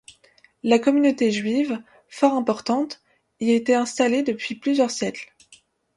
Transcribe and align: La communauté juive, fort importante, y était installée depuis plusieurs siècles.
La 0.63 0.79
communauté 0.79 1.29
juive, 1.31 1.79
fort 2.09 2.33
importante, 2.33 3.03
y 3.39 3.51
était 3.51 3.75
installée 3.75 4.23
depuis 4.23 4.55
plusieurs 4.55 4.89
siècles. 4.89 5.31